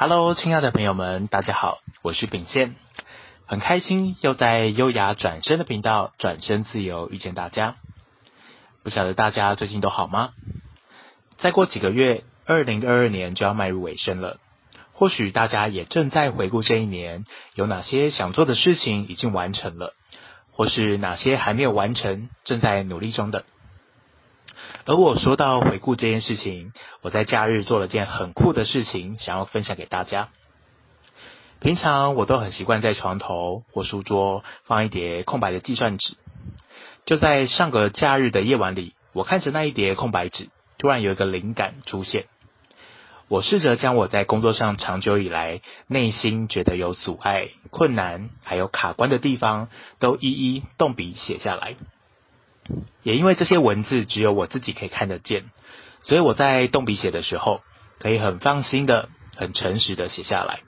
[0.00, 2.76] Hello，亲爱的朋友们，大家好，我是秉宪，
[3.46, 7.74] 很开心又在优雅转身的频道转身自由遇见大家。
[8.84, 10.30] 不晓得大家最近都好吗？
[11.38, 14.38] 再过几个月，二零二二年就要迈入尾声了。
[14.92, 17.24] 或许大家也正在回顾这一年，
[17.56, 19.94] 有哪些想做的事情已经完成了，
[20.52, 23.44] 或是哪些还没有完成，正在努力中的。
[24.88, 30.30] 而我说到回顾这件事情，我在假日做了件很酷的事情，想要分享给大家。
[31.60, 36.16] 平常我都很习惯在床头或书桌放一叠空白的计算纸。
[37.04, 42.24] 就在上个假日的夜晚里，我看着那一叠空白纸，突然有一个灵感出现。
[43.28, 51.76] 我试着将我在工作上长久以来内心觉得有阻碍、困难还有卡关的地方，都一一动笔写下来。
[53.02, 55.44] 也因为这些文字只有我自己可以看得见，
[56.02, 57.62] 所以我在动笔写的时候，
[57.98, 60.60] 可以很放心的、很诚实的写下来。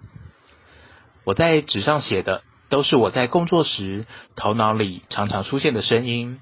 [1.24, 6.40] 我在纸上写的都是我在工作时头脑里常常出现的声音，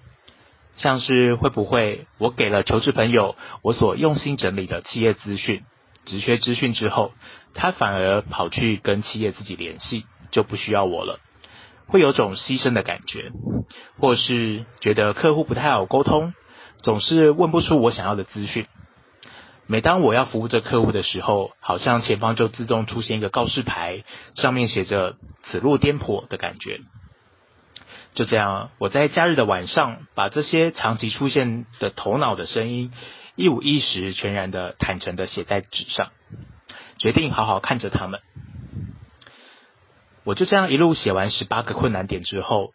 [0.77, 5.65] 像是会不会我给了求职朋友我所用心整理的企业资讯、
[6.05, 7.13] 职缺资讯之后，
[7.55, 11.19] 他反而跑去跟企业自己联系，就不需要我了。
[11.89, 13.33] 会有种牺牲的感觉，
[13.99, 16.35] 或是觉得客户不太好沟通，
[16.83, 18.67] 总是问不出我想要的资讯。
[19.67, 26.81] 每当我要服务这客户的时候，好像前方就自动出现一个告示牌，上面写着“此路颠簸”的感觉。
[28.15, 32.91] 就这样，我在假日的晚上，把这些长期出现的头脑的声音，
[33.37, 36.09] 一五一十、全然的、坦诚的写在纸上，
[36.99, 38.21] 决定好好看着他们。
[40.29, 42.75] 我就这样一路写完十八个困难点之后，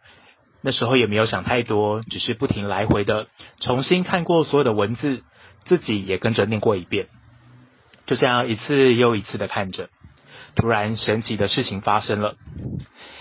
[0.60, 3.28] 那时候也没有想太多，只是不停来回的
[3.60, 5.22] 重新看过所有的文字，
[5.64, 7.06] 自己也跟着念过一遍。
[8.06, 9.88] 就这样一次又一次的看着，
[10.56, 12.34] 突然神奇的事情发生了。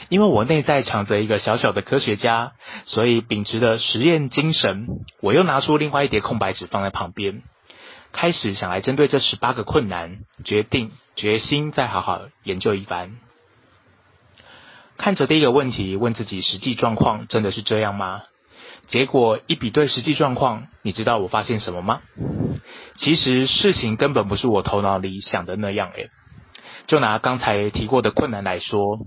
[0.10, 2.54] 因为我内在藏着一个小小的科学家，
[2.88, 4.88] 所以秉持着实验精神，
[5.22, 7.44] 我又拿出另外一叠空白纸放在旁边，
[8.12, 13.12] 开始想来针对这十八个困难，决定决心再好好研究一番。
[14.98, 18.24] 看着第一个问题，问自己实际状况真的是这样吗？
[18.88, 22.02] 结果一比对实际状况，你知道我发现什么吗？
[22.96, 26.10] 其实事情根本不是我头脑里想的那样诶。
[26.86, 29.00] 就拿刚才提过的困难来说，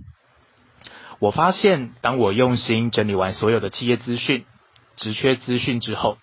[1.19, 4.45] 我发现当我用心整理完所有的企业资讯、
[4.97, 6.17] 职缺资讯之后，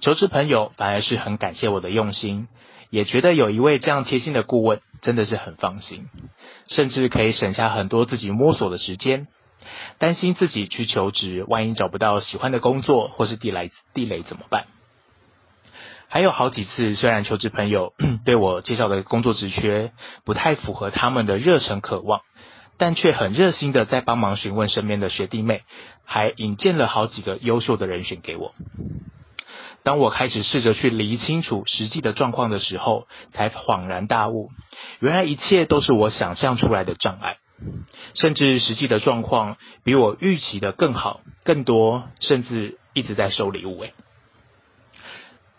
[0.00, 2.48] 求职朋友反而是很感谢我的用心。
[2.90, 6.08] 也觉得有一位这样贴心的顾问真的是很放心，
[6.68, 9.28] 甚至可以省下很多自己摸索的时间。
[9.98, 14.64] 担心自己去求职，万一找不到喜欢的工作或是地雷地雷怎么办？
[16.08, 17.92] 还有好几次，虽然求职朋友
[18.24, 19.92] 对我介绍的工作职缺
[20.24, 22.22] 不太符合他们的热忱渴望，
[22.78, 25.62] 但却很热心的在帮忙询问身边的学弟妹，
[26.04, 28.54] 还引荐了好几个优秀的人选给我。
[29.82, 34.50] 当我开始试着去理清楚实际的状况的时候，才恍然大悟，
[34.98, 37.38] 原来一切都是我想象出来的障碍，
[38.14, 43.80] 甚至实际的状况比我预期的更好、更多，甚至一直在收礼物。
[43.80, 43.94] 诶，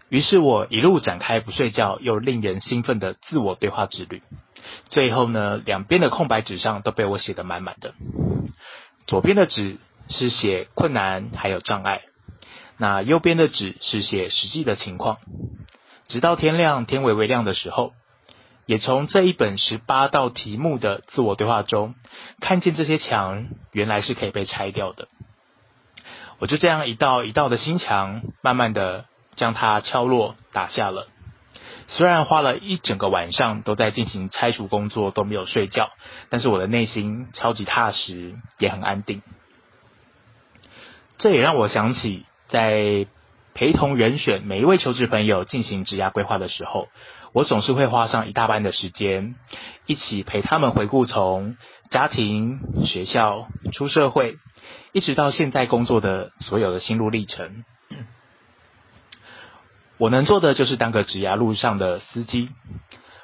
[0.10, 4.22] 于是我一路展开不睡觉又令人兴奋的自我对话之旅，
[4.90, 7.96] 最后呢，两边的空白纸上都被我写得满满的，
[9.08, 9.78] 左边的纸
[10.10, 12.02] 是写困难还有障碍。
[12.82, 15.20] 那右边的纸是写实际的情况，
[16.08, 17.94] 直到天亮，天微微亮的时候，
[18.66, 21.94] 也从这一本十八道题目的自我对话中，
[22.40, 25.10] 看见这些墙原来是可以被拆掉的。
[26.40, 29.06] 我就这样一道一道的新墙，慢慢的
[29.36, 31.08] 将它敲落打下了。
[31.88, 35.92] 虽然花了一整个晚上都在进行拆除工作，都没有睡觉，
[36.30, 39.22] 但是我的内心超级踏实，也很安定。
[41.20, 42.26] 这也让我想起。
[42.52, 43.08] 在
[43.54, 46.90] 陪同人选每一位求职朋友进行职涯规划的时候，
[47.34, 49.36] 我总是会花上一大半的时间，
[49.86, 51.56] 一起陪他们回顾从
[51.90, 54.36] 家庭、学校、出社会，
[54.92, 57.64] 一直到现在工作的所有的心路历程。
[59.98, 62.50] 我能做的就是当个职涯路上的司机，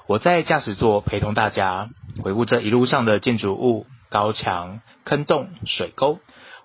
[0.08, 1.90] 我在驾驶座陪同大家
[2.24, 6.20] 回顾这一路上的建筑物、高墙、坑洞、水沟。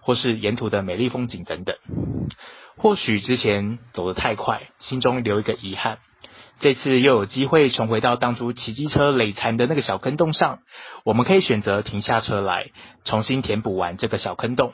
[0.04, 1.76] 或是沿途的美丽风景等等，
[2.76, 5.98] 或许之前走得太快，心中留一个遗憾。
[6.60, 10.60] 这次又有机会重回到当初骑机车累残的那个小坑洞上，
[11.04, 12.70] 我们可以选择停下车来，
[13.04, 14.72] 重新填补完这个小坑洞。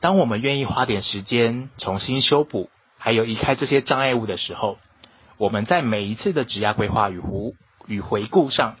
[0.00, 4.78] 当我们愿意花点时间重新修补，还有移开这些障碍物的时候，
[5.36, 7.54] 我们在每一次的职涯规划与弧
[7.86, 8.76] 与回顾上，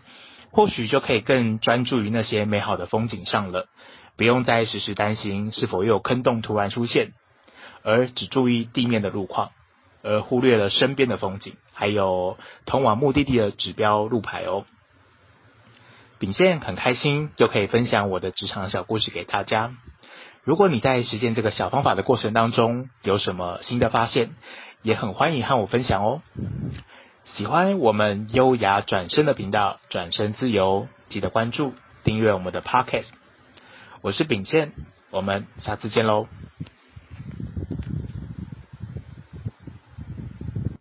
[0.50, 3.66] 或许就可以更专注于那些美好的风景上了，
[4.16, 7.12] 不用再时时担心是否又有坑洞突然出现，
[7.82, 9.50] 而只注意地面的路况，
[10.02, 14.64] 而忽略了身边的风景，还有通往目的地的指标路牌哦。
[16.18, 19.74] 秉宪很开心，就可以分享我的职场小故事给大家。
[20.42, 24.30] 如果你在实践这个小方法的过程当中有什么新的发现，
[24.82, 26.22] 也很欢迎和我分享哦。
[27.24, 33.10] 喜欢我们优雅转身的频道，转身自由，记得关注、订阅我们的 Podcast。
[34.00, 34.72] 我是秉宪，
[35.10, 36.26] 我们下次见喽。